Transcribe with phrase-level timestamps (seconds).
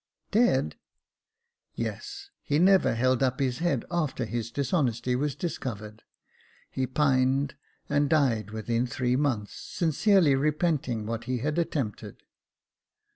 [0.31, 0.77] "Dead!""
[1.75, 6.01] Yes; he never held his head up after his dishonesty was discovered.
[6.71, 7.53] He pined
[7.87, 12.23] and died within three months, sincerely repenting what he had attempted."